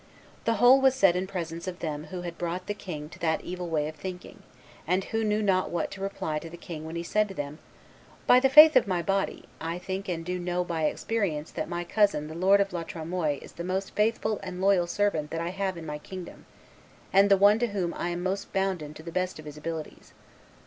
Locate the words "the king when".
6.49-6.95